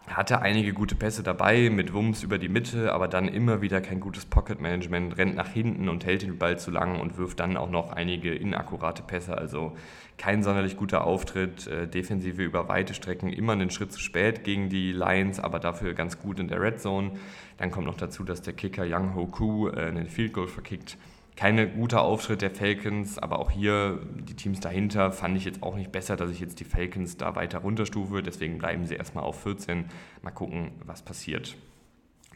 [0.08, 4.00] Hatte einige gute Pässe dabei, mit Wumms über die Mitte, aber dann immer wieder kein
[4.00, 7.70] gutes Pocket-Management, rennt nach hinten und hält den Ball zu lang und wirft dann auch
[7.70, 9.38] noch einige inakkurate Pässe.
[9.38, 9.76] Also
[10.18, 14.70] kein sonderlich guter Auftritt, äh, Defensive über weite Strecken, immer einen Schritt zu spät gegen
[14.70, 17.12] die Lions, aber dafür ganz gut in der Red Zone.
[17.58, 20.98] Dann kommt noch dazu, dass der Kicker Young Ho Koo äh, einen Field Goal verkickt.
[21.38, 25.76] Keine guter Auftritt der Falcons, aber auch hier die Teams dahinter fand ich jetzt auch
[25.76, 28.24] nicht besser, dass ich jetzt die Falcons da weiter runterstufe.
[28.24, 29.86] Deswegen bleiben sie erstmal auf 14.
[30.24, 31.56] Mal gucken, was passiert.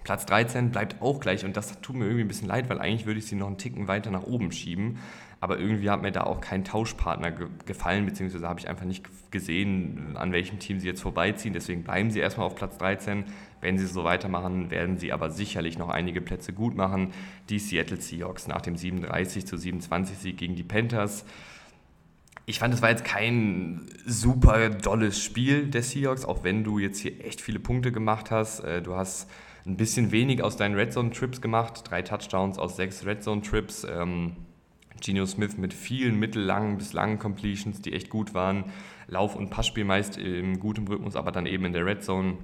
[0.04, 3.08] Platz 13 bleibt auch gleich und das tut mir irgendwie ein bisschen leid, weil eigentlich
[3.08, 5.00] würde ich sie noch einen Ticken weiter nach oben schieben
[5.41, 9.04] aber irgendwie hat mir da auch kein Tauschpartner ge gefallen, beziehungsweise habe ich einfach nicht
[9.32, 11.51] gesehen, an welchem Team sie jetzt vorbeiziehen.
[11.51, 13.25] Deswegen bleiben sie erstmal auf Platz 13.
[13.60, 17.12] Wenn sie so weitermachen, werden sie aber sicherlich noch einige Plätze gut machen.
[17.49, 21.25] Die Seattle Seahawks nach dem 37 zu 27 Sieg gegen die Panthers.
[22.45, 26.99] Ich fand, es war jetzt kein super dolles Spiel der Seahawks, auch wenn du jetzt
[26.99, 28.60] hier echt viele Punkte gemacht hast.
[28.60, 29.27] Äh, du hast
[29.65, 33.41] ein bisschen wenig aus deinen Red Zone Trips gemacht, drei Touchdowns aus sechs Red Zone
[33.41, 33.88] Trips.
[33.89, 34.36] Ähm,
[35.02, 38.66] Geno Smith mit vielen mittellangen bis langen Completions, die echt gut waren.
[39.08, 42.38] Lauf- und Passspiel meist im guten Rhythmus, aber dann eben in der Red Zone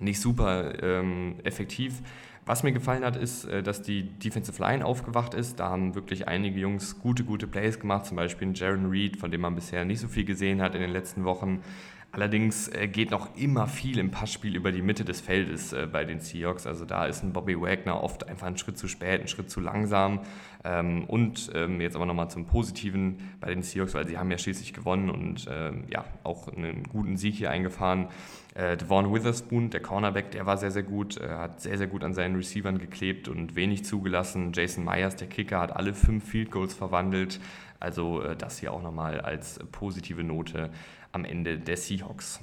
[0.00, 2.02] nicht super ähm, effektiv.
[2.46, 5.60] Was mir gefallen hat, ist, äh, dass die Defensive Line aufgewacht ist.
[5.60, 9.42] Da haben wirklich einige Jungs gute, gute Plays gemacht, zum Beispiel Jaron Reed, von dem
[9.42, 11.60] man bisher nicht so viel gesehen hat in den letzten Wochen.
[12.12, 16.04] Allerdings äh, geht noch immer viel im Passspiel über die Mitte des Feldes äh, bei
[16.04, 16.66] den Seahawks.
[16.66, 19.60] Also da ist ein Bobby Wagner oft einfach einen Schritt zu spät, einen Schritt zu
[19.60, 20.20] langsam.
[20.62, 24.38] Ähm, und ähm, jetzt aber nochmal zum Positiven bei den Seahawks, weil sie haben ja
[24.38, 28.08] schließlich gewonnen und ähm, ja auch einen guten Sieg hier eingefahren.
[28.54, 32.04] Äh, Devon Witherspoon, der Cornerback, der war sehr, sehr gut, äh, hat sehr, sehr gut
[32.04, 34.52] an seinen Receivern geklebt und wenig zugelassen.
[34.52, 37.40] Jason Myers, der Kicker, hat alle fünf Field Goals verwandelt.
[37.78, 40.70] Also äh, das hier auch nochmal als positive Note
[41.12, 42.40] am Ende der Seahawks.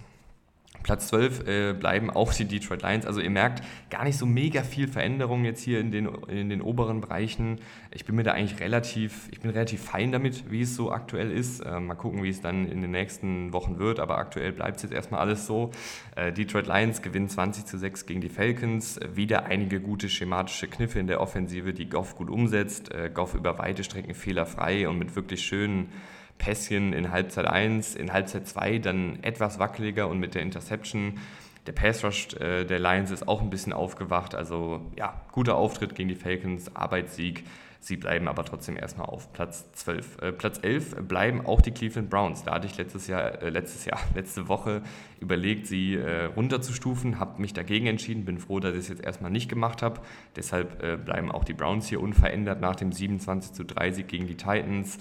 [0.87, 3.05] Platz 12 äh, bleiben auch die Detroit Lions.
[3.05, 6.61] Also ihr merkt gar nicht so mega viel Veränderung jetzt hier in den, in den
[6.61, 7.59] oberen Bereichen.
[7.91, 11.29] Ich bin mir da eigentlich relativ, ich bin relativ fein damit, wie es so aktuell
[11.29, 11.59] ist.
[11.59, 14.83] Äh, mal gucken, wie es dann in den nächsten Wochen wird, aber aktuell bleibt es
[14.83, 15.71] jetzt erstmal alles so.
[16.15, 18.97] Äh, Detroit Lions gewinnen 20 zu 6 gegen die Falcons.
[19.13, 22.93] Wieder einige gute schematische Kniffe in der Offensive, die Goff gut umsetzt.
[22.93, 25.89] Äh, Goff über weite Strecken fehlerfrei und mit wirklich schönen
[26.37, 31.19] Pässchen in Halbzeit 1, in Halbzeit 2 dann etwas wackeliger und mit der Interception.
[31.65, 34.35] Der Pass Rush äh, der Lions ist auch ein bisschen aufgewacht.
[34.35, 37.43] Also ja, guter Auftritt gegen die Falcons, Arbeitssieg.
[37.79, 40.21] Sie bleiben aber trotzdem erstmal auf Platz 12.
[40.21, 42.43] Äh, Platz 11 bleiben auch die Cleveland Browns.
[42.43, 44.81] Da hatte ich letztes Jahr, äh, letztes Jahr, letzte Woche
[45.19, 49.31] überlegt, sie äh, runterzustufen, habe mich dagegen entschieden, bin froh, dass ich es jetzt erstmal
[49.31, 50.01] nicht gemacht habe.
[50.35, 54.27] Deshalb äh, bleiben auch die Browns hier unverändert nach dem 27 zu 3 Sieg gegen
[54.27, 54.97] die Titans.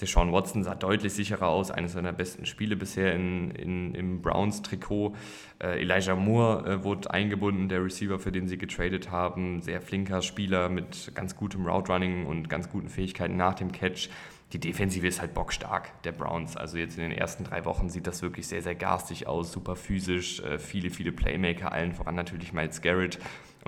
[0.00, 5.14] Deshaun Watson sah deutlich sicherer aus, eines seiner besten Spiele bisher in, in, im Browns-Trikot.
[5.62, 9.60] Äh, Elijah Moore äh, wurde eingebunden, der Receiver, für den sie getradet haben.
[9.62, 14.08] Sehr flinker Spieler mit ganz gutem Route-Running und ganz guten Fähigkeiten nach dem Catch.
[14.52, 16.56] Die Defensive ist halt bockstark, der Browns.
[16.56, 19.76] Also jetzt in den ersten drei Wochen sieht das wirklich sehr, sehr garstig aus, super
[19.76, 23.18] physisch, äh, viele, viele Playmaker, allen voran natürlich Miles Garrett.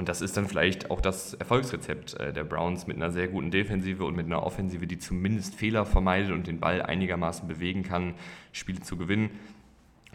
[0.03, 3.53] Und das ist dann vielleicht auch das Erfolgsrezept äh, der Browns mit einer sehr guten
[3.53, 8.15] Defensive und mit einer Offensive, die zumindest Fehler vermeidet und den Ball einigermaßen bewegen kann,
[8.51, 9.31] Spiele zu gewinnen.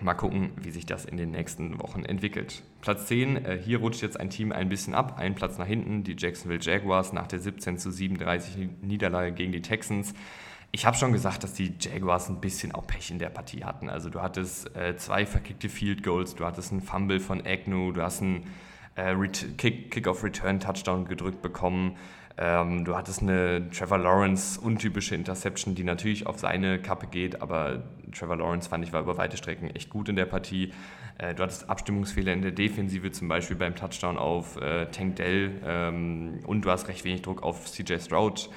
[0.02, 2.64] Mal gucken, wie sich das in den nächsten Wochen entwickelt.
[2.82, 6.04] Platz 10, äh, hier rutscht jetzt ein Team ein bisschen ab, ein Platz nach hinten,
[6.04, 10.14] die Jacksonville Jaguars nach der 17 zu 37 Niederlage gegen die Texans.
[10.74, 13.88] Ich habe schon gesagt, dass die Jaguars ein bisschen auch Pech in der Partie hatten.
[13.88, 18.02] Also du hattest äh, zwei verkickte Field Goals, du hattest einen Fumble von Agnew, du
[18.02, 18.44] hast einen
[18.98, 19.16] äh,
[19.58, 21.96] Kick-Off-Return-Touchdown gedrückt bekommen.
[22.40, 27.84] Ähm, du hattest eine Trevor Lawrence untypische Interception, die natürlich auf seine Kappe geht, aber
[28.12, 30.72] Trevor Lawrence fand ich war über weite Strecken echt gut in der Partie.
[31.18, 35.52] Äh, du hattest Abstimmungsfehler in der Defensive, zum Beispiel beim Touchdown auf äh, Tank Dell
[35.66, 38.50] ähm, und du hast recht wenig Druck auf CJ Stroud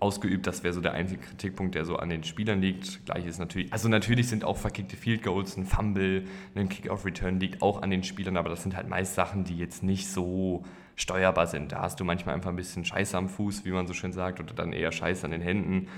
[0.00, 0.46] ausgeübt.
[0.46, 3.04] Das wäre so der einzige Kritikpunkt, der so an den Spielern liegt.
[3.06, 6.24] Gleich ist natürlich, also natürlich sind auch verkickte Field Goals, ein Fumble,
[6.54, 9.82] ein Kick-Off-Return liegt auch an den Spielern, aber das sind halt meist Sachen, die jetzt
[9.82, 10.64] nicht so
[10.96, 11.72] steuerbar sind.
[11.72, 14.40] Da hast du manchmal einfach ein bisschen Scheiße am Fuß, wie man so schön sagt,
[14.40, 15.88] oder dann eher Scheiße an den Händen.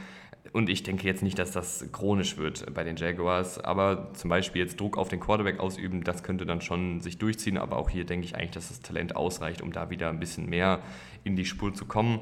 [0.52, 4.62] Und ich denke jetzt nicht, dass das chronisch wird bei den Jaguars, aber zum Beispiel
[4.62, 7.56] jetzt Druck auf den Quarterback ausüben, das könnte dann schon sich durchziehen.
[7.56, 10.48] Aber auch hier denke ich eigentlich, dass das Talent ausreicht, um da wieder ein bisschen
[10.48, 10.80] mehr
[11.24, 12.20] in die Spur zu kommen.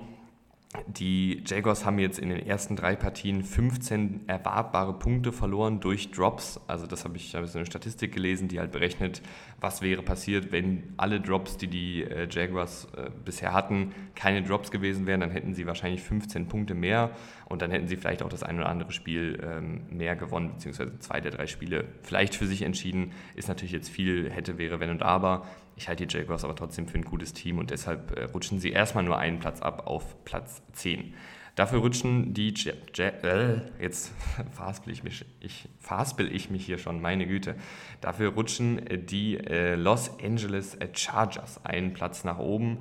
[0.86, 6.60] Die Jaguars haben jetzt in den ersten drei Partien 15 erwartbare Punkte verloren durch Drops.
[6.66, 9.22] Also das habe ich, habe so eine Statistik gelesen, die halt berechnet,
[9.60, 14.70] was wäre passiert, wenn alle Drops, die die äh, Jaguars äh, bisher hatten, keine Drops
[14.70, 15.20] gewesen wären.
[15.20, 17.10] Dann hätten sie wahrscheinlich 15 Punkte mehr
[17.46, 20.98] und dann hätten sie vielleicht auch das ein oder andere Spiel ähm, mehr gewonnen, beziehungsweise
[21.00, 23.12] zwei der drei Spiele vielleicht für sich entschieden.
[23.34, 25.46] Ist natürlich jetzt viel hätte, wäre, wenn und aber.
[25.74, 28.70] Ich halte die Jaguars aber trotzdem für ein gutes Team und deshalb äh, rutschen sie
[28.70, 31.14] erstmal nur einen Platz ab auf Platz 10.
[31.58, 32.72] Dafür rutschen die, ja
[33.04, 34.12] äh, jetzt
[34.52, 37.56] verhaspel ich, mich, ich, verhaspel ich mich hier schon, meine Güte.
[38.00, 42.78] Dafür rutschen die äh, Los Angeles Chargers einen Platz nach oben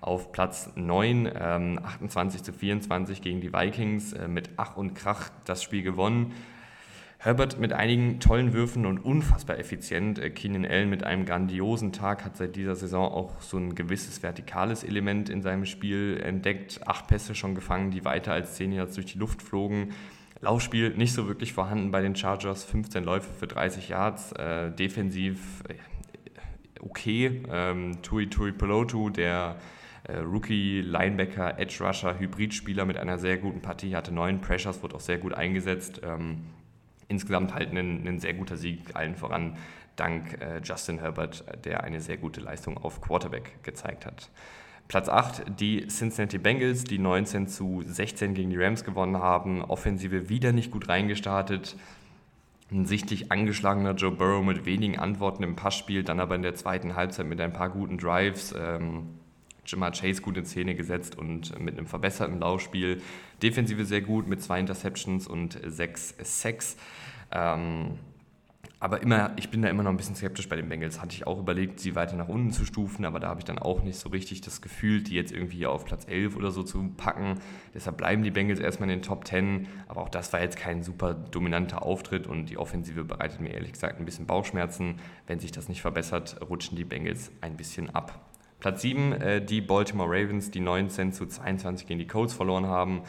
[0.00, 5.30] auf Platz 9, ähm, 28 zu 24 gegen die Vikings, äh, mit Ach und Krach
[5.44, 6.32] das Spiel gewonnen.
[7.22, 10.18] Herbert mit einigen tollen Würfen und unfassbar effizient.
[10.18, 14.22] Äh, Keenan Allen mit einem grandiosen Tag hat seit dieser Saison auch so ein gewisses
[14.22, 16.80] vertikales Element in seinem Spiel entdeckt.
[16.86, 19.90] Acht Pässe schon gefangen, die weiter als 10 Yards durch die Luft flogen.
[20.40, 22.64] Laufspiel nicht so wirklich vorhanden bei den Chargers.
[22.64, 24.32] 15 Läufe für 30 Yards.
[24.32, 25.74] Äh, defensiv äh,
[26.80, 27.42] okay.
[27.52, 29.56] Ähm, Tui Tui Pelotu, der
[30.04, 34.94] äh, Rookie, Linebacker, Edge Rusher, Hybridspieler mit einer sehr guten Partie, hatte neun Pressures, wurde
[34.94, 36.00] auch sehr gut eingesetzt.
[36.02, 36.46] Ähm,
[37.10, 39.56] insgesamt halt ein, ein sehr guter Sieg, allen voran
[39.96, 44.30] dank äh, Justin Herbert, der eine sehr gute Leistung auf Quarterback gezeigt hat.
[44.88, 49.62] Platz 8, die Cincinnati Bengals, die 19 zu 16 gegen die Rams gewonnen haben.
[49.62, 51.76] Offensive wieder nicht gut reingestartet.
[52.72, 56.96] Ein sichtlich angeschlagener Joe Burrow mit wenigen Antworten im Passspiel, dann aber in der zweiten
[56.96, 58.54] Halbzeit mit ein paar guten Drives.
[58.58, 59.10] Ähm,
[59.70, 63.00] Jamar Chase gut in Szene gesetzt und mit einem verbesserten Laufspiel.
[63.42, 66.76] Defensive sehr gut mit zwei Interceptions und sechs Sacks.
[67.30, 67.98] Ähm,
[68.82, 71.02] aber immer, ich bin da immer noch ein bisschen skeptisch bei den Bengals.
[71.02, 73.58] Hatte ich auch überlegt, sie weiter nach unten zu stufen, aber da habe ich dann
[73.58, 76.82] auch nicht so richtig das Gefühl, die jetzt irgendwie auf Platz 11 oder so zu
[76.96, 77.38] packen.
[77.74, 79.68] Deshalb bleiben die Bengals erstmal in den Top 10.
[79.86, 83.72] Aber auch das war jetzt kein super dominanter Auftritt und die Offensive bereitet mir ehrlich
[83.72, 84.94] gesagt ein bisschen Bauchschmerzen.
[85.26, 88.29] Wenn sich das nicht verbessert, rutschen die Bengals ein bisschen ab.
[88.60, 93.02] Platz 7, äh, die Baltimore Ravens, die 19 zu 22 gegen die Colts verloren haben.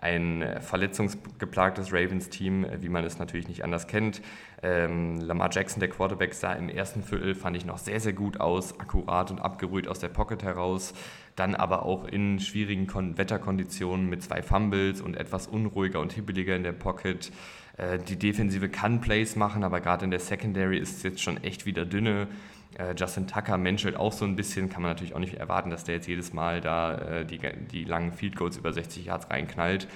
[0.00, 4.22] Ein äh, verletzungsgeplagtes Ravens-Team, äh, wie man es natürlich nicht anders kennt.
[4.62, 8.38] Ähm, Lamar Jackson, der Quarterback, sah im ersten Viertel, fand ich noch sehr, sehr gut
[8.38, 10.94] aus, akkurat und abgerührt aus der Pocket heraus.
[11.34, 16.54] Dann aber auch in schwierigen Kon Wetterkonditionen mit zwei Fumbles und etwas unruhiger und hibbeliger
[16.54, 17.32] in der Pocket.
[17.76, 21.42] Äh, die Defensive kann Plays machen, aber gerade in der Secondary ist es jetzt schon
[21.42, 22.28] echt wieder dünne.
[22.76, 25.84] Äh, Justin Tucker menschelt auch so ein bisschen, kann man natürlich auch nicht erwarten, dass
[25.84, 29.88] der jetzt jedes Mal da äh, die, die langen Field Goals über 60 Yards reinknallt.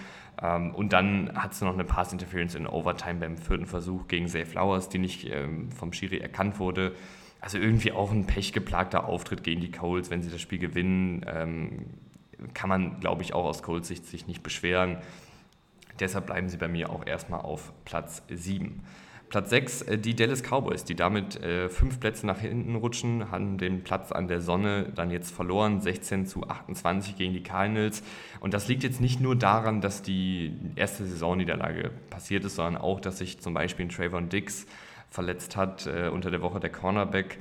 [0.43, 4.29] Ähm, und dann hat es noch eine Pass Interference in Overtime beim vierten Versuch gegen
[4.29, 6.95] Zay Flowers, die nicht ähm, vom Schiri erkannt wurde.
[7.41, 11.25] Also irgendwie auch ein pechgeplagter Auftritt gegen die Coles, wenn sie das Spiel gewinnen.
[11.27, 11.87] Ähm,
[12.55, 14.99] kann man, glaube ich, auch aus Coles Sicht sich nicht beschweren.
[16.01, 18.83] Deshalb bleiben sie bei mir auch erstmal auf Platz 7.
[19.33, 23.57] Platz 6 äh, die Dallas Cowboys, die damit äh, fünf Plätze nach hinten rutschen, haben
[23.57, 28.03] den Platz an der Sonne dann jetzt verloren, 16 zu 28 gegen die Cardinals.
[28.41, 33.01] Und das liegt jetzt nicht nur daran, dass die erste Saisonniederlage passiert ist, sondern auch,
[33.01, 34.67] dass sich zum Beispiel Trayvon Dix
[35.09, 37.39] verletzt hat, äh, unter der Woche der Cornerback.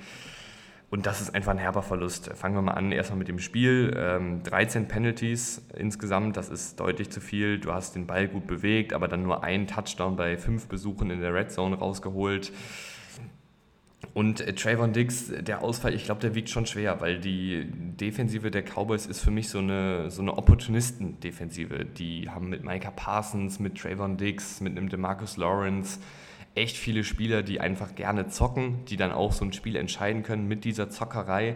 [0.91, 2.31] Und das ist einfach ein herber Verlust.
[2.35, 3.95] Fangen wir mal an, erstmal mit dem Spiel.
[3.97, 7.59] Ähm, 13 Penalties insgesamt, das ist deutlich zu viel.
[7.59, 11.21] Du hast den Ball gut bewegt, aber dann nur einen Touchdown bei fünf Besuchen in
[11.21, 12.51] der Red Zone rausgeholt.
[14.13, 18.51] Und äh, Trayvon Diggs, der Ausfall, ich glaube, der wiegt schon schwer, weil die Defensive
[18.51, 21.85] der Cowboys ist für mich so eine, so eine Opportunisten-Defensive.
[21.85, 25.99] Die haben mit Micah Parsons, mit Trayvon Diggs, mit einem DeMarcus Lawrence,
[26.55, 30.47] echt viele Spieler, die einfach gerne zocken, die dann auch so ein Spiel entscheiden können
[30.47, 31.55] mit dieser Zockerei.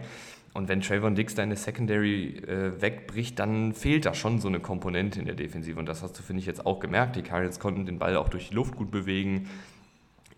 [0.54, 5.20] Und wenn Trayvon Dix deine Secondary äh, wegbricht, dann fehlt da schon so eine Komponente
[5.20, 5.78] in der Defensive.
[5.78, 7.16] Und das hast du, finde ich, jetzt auch gemerkt.
[7.16, 9.50] Die Cardinals konnten den Ball auch durch die Luft gut bewegen.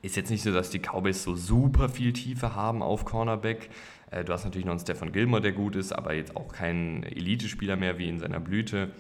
[0.03, 3.71] Ist jetzt nicht so, dass die Cowboys so super viel Tiefe haben auf Cornerback.
[4.11, 7.05] Äh, du hast natürlich noch einen Stefan Gilmore, der gut ist, aber jetzt auch kein
[7.05, 8.91] Elite-Spieler mehr wie in seiner Blüte.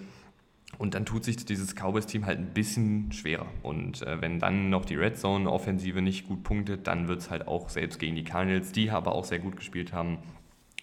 [0.79, 3.47] Und dann tut sich dieses Cowboys-Team halt ein bisschen schwerer.
[3.63, 7.49] Und äh, wenn dann noch die Red Zone-Offensive nicht gut punktet, dann wird es halt
[7.49, 10.19] auch selbst gegen die Cardinals, die aber auch sehr gut gespielt haben,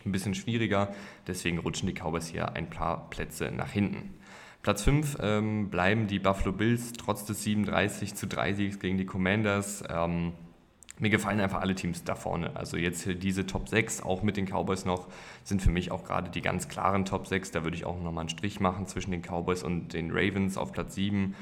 [0.06, 0.94] ein bisschen schwieriger.
[1.28, 4.14] Deswegen rutschen die Cowboys hier ein paar Plätze nach hinten.
[4.62, 9.06] Platz 5 ähm, bleiben die Buffalo Bills trotz des 37 zu 3 Siegs gegen die
[9.06, 9.84] Commanders.
[9.90, 10.34] Ähm,
[11.00, 12.56] mir gefallen einfach alle Teams da vorne.
[12.56, 15.08] Also jetzt diese Top 6, auch mit den Cowboys noch,
[15.44, 17.52] sind für mich auch gerade die ganz klaren Top 6.
[17.52, 20.72] Da würde ich auch nochmal einen Strich machen zwischen den Cowboys und den Ravens auf
[20.72, 21.36] Platz 7.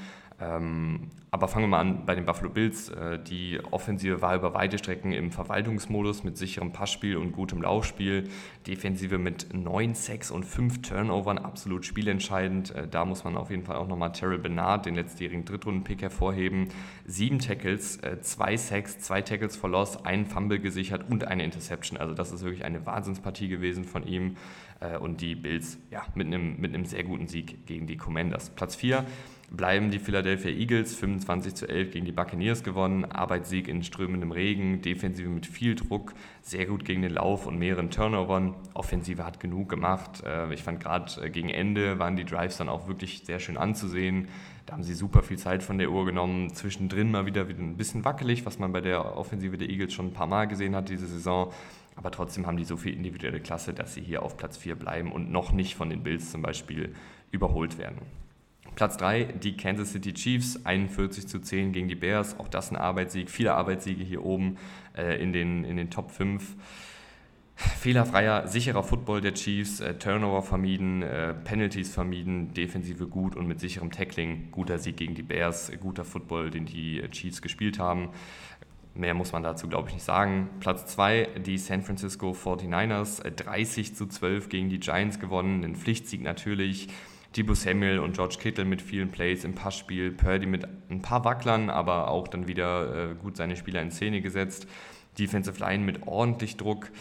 [0.43, 2.89] Ähm, aber fangen wir mal an bei den Buffalo Bills.
[2.89, 8.29] Äh, die Offensive war über weite Strecken im Verwaltungsmodus mit sicherem Passspiel und gutem Laufspiel.
[8.67, 12.75] Defensive mit 9 Sacks und 5 Turnovern, absolut spielentscheidend.
[12.75, 16.69] Äh, da muss man auf jeden Fall auch nochmal Terrell Bernard, den letztjährigen Drittrunden-Pick, hervorheben.
[17.05, 21.97] Sieben Tackles, 2 äh, Sacks, 2 Tackles for Loss, einen Fumble gesichert und eine Interception.
[21.97, 24.37] Also das ist wirklich eine Wahnsinnspartie gewesen von ihm.
[24.99, 28.49] Und die Bills ja, mit, einem, mit einem sehr guten Sieg gegen die Commanders.
[28.49, 29.05] Platz 4
[29.49, 34.81] bleiben die Philadelphia Eagles 25 zu 11 gegen die Buccaneers gewonnen, Arbeitssieg in strömendem Regen,
[34.81, 38.55] Defensive mit viel Druck, sehr gut gegen den Lauf und mehreren Turnovern.
[38.73, 40.23] Offensive hat genug gemacht.
[40.25, 43.57] Äh, ich fand gerade äh, gegen Ende waren die Drives dann auch wirklich sehr schön
[43.57, 44.27] anzusehen.
[44.65, 46.53] Da haben sie super viel Zeit von der Uhr genommen.
[46.53, 50.07] Zwischendrin mal wieder, wieder ein bisschen wackelig, was man bei der Offensive der Eagles schon
[50.07, 51.51] ein paar Mal gesehen hat diese Saison.
[51.95, 55.11] Aber trotzdem haben die so viel individuelle Klasse, dass sie hier auf Platz 4 bleiben
[55.11, 56.95] und noch nicht von den Bills zum Beispiel
[57.31, 57.97] überholt werden.
[58.75, 62.39] Platz 3, die Kansas City Chiefs, 41 zu 10 gegen die Bears.
[62.39, 63.29] Auch das ein Arbeitssieg.
[63.29, 64.57] Viele Arbeitssiege hier oben
[64.97, 66.55] äh, in, den, in den Top 5.
[67.55, 73.59] Fehlerfreier, sicherer Football der Chiefs, äh, Turnover vermieden, äh, Penalties vermieden, Defensive gut und mit
[73.59, 74.49] sicherem Tackling.
[74.51, 78.09] Guter Sieg gegen die Bears, guter Football, den die Chiefs gespielt haben.
[78.95, 80.49] Mehr muss man dazu, glaube ich, nicht sagen.
[80.59, 85.63] Platz 2, die San Francisco 49ers, 30 äh, zu 12 gegen die Giants gewonnen.
[85.63, 86.89] Ein Pflichtsieg natürlich.
[87.35, 91.69] Debo Samuel und George Kittle mit vielen Plays im Passspiel, Purdy mit ein paar Wacklern,
[91.69, 94.67] aber auch dann wieder äh, gut seine Spieler in Szene gesetzt.
[95.17, 96.91] Defensive Line mit ordentlich Druck.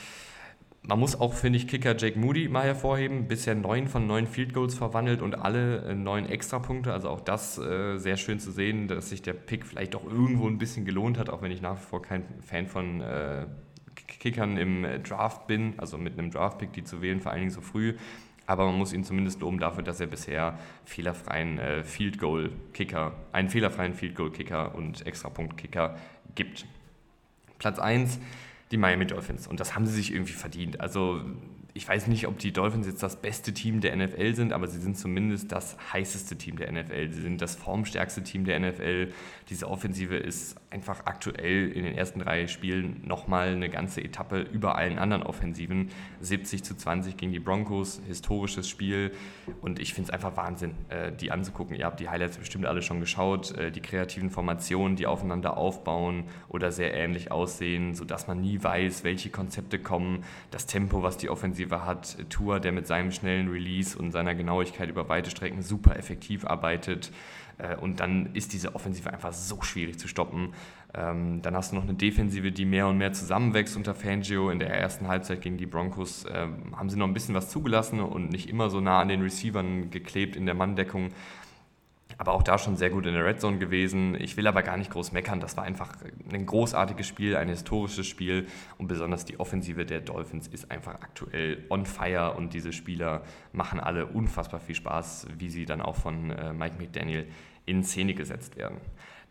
[0.84, 3.28] Man muss auch, finde ich, Kicker Jake Moody mal hervorheben.
[3.28, 6.92] Bisher neun von neun Field Goals verwandelt und alle äh, neun Extrapunkte.
[6.92, 10.48] Also auch das äh, sehr schön zu sehen, dass sich der Pick vielleicht auch irgendwo
[10.48, 13.46] ein bisschen gelohnt hat, auch wenn ich nach wie vor kein Fan von äh,
[13.94, 17.60] Kickern im Draft bin, also mit einem Draft-Pick, die zu wählen, vor allen Dingen so
[17.60, 17.94] früh
[18.52, 23.14] aber man muss ihn zumindest loben dafür, dass er bisher fehlerfreien äh, Field Goal Kicker,
[23.32, 25.96] einen fehlerfreien Field Goal Kicker und Extrapunkt Kicker
[26.34, 26.66] gibt.
[27.58, 28.20] Platz 1
[28.72, 30.80] die Miami Dolphins und das haben sie sich irgendwie verdient.
[30.80, 31.20] Also
[31.74, 34.78] ich weiß nicht, ob die Dolphins jetzt das beste Team der NFL sind, aber sie
[34.78, 37.10] sind zumindest das heißeste Team der NFL.
[37.10, 39.08] Sie sind das formstärkste Team der NFL.
[39.48, 44.76] Diese Offensive ist einfach aktuell in den ersten drei Spielen nochmal eine ganze Etappe über
[44.76, 45.88] allen anderen Offensiven.
[46.20, 49.12] 70 zu 20 gegen die Broncos, historisches Spiel.
[49.62, 51.74] Und ich finde es einfach Wahnsinn, äh, die anzugucken.
[51.74, 53.56] Ihr habt die Highlights bestimmt alle schon geschaut.
[53.56, 59.04] Äh, die kreativen Formationen, die aufeinander aufbauen oder sehr ähnlich aussehen, sodass man nie weiß,
[59.04, 60.24] welche Konzepte kommen.
[60.50, 62.16] Das Tempo, was die Offensive Offensive hat.
[62.30, 67.12] Tour, der mit seinem schnellen Release und seiner Genauigkeit über weite Strecken super effektiv arbeitet.
[67.58, 70.54] Äh, und dann ist diese Offensive einfach so schwierig zu stoppen.
[70.94, 74.50] Ähm, dann hast du noch eine Defensive, die mehr und mehr zusammenwächst unter Fangio.
[74.50, 78.00] In der ersten Halbzeit gegen die Broncos ähm, haben sie noch ein bisschen was zugelassen
[78.00, 81.10] und nicht immer so nah an den Receivern geklebt in der Manndeckung
[82.22, 84.14] aber auch da schon sehr gut in der Red Zone gewesen.
[84.14, 85.40] Ich will aber gar nicht groß meckern.
[85.40, 85.90] Das war einfach
[86.32, 88.46] ein großartiges Spiel, ein historisches Spiel
[88.78, 93.80] und besonders die Offensive der Dolphins ist einfach aktuell on fire und diese Spieler machen
[93.80, 97.26] alle unfassbar viel Spaß, wie sie dann auch von äh, Mike McDaniel
[97.66, 98.76] in Szene gesetzt werden.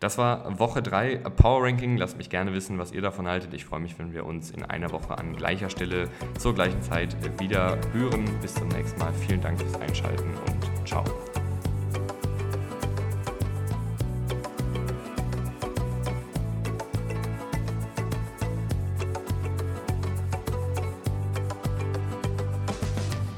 [0.02, 1.96] Das war Woche 3 Power Ranking.
[1.96, 3.54] Lasst mich gerne wissen, was ihr davon haltet.
[3.54, 7.16] Ich freue mich, wenn wir uns in einer Woche an gleicher Stelle zur gleichen Zeit
[7.40, 8.26] wieder hören.
[8.42, 9.14] Bis zum nächsten Mal.
[9.14, 11.06] Vielen Dank fürs Einschalten und ciao.